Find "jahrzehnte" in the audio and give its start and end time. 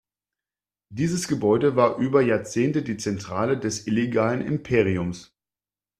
2.23-2.81